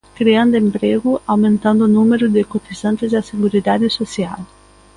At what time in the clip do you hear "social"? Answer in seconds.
3.99-4.39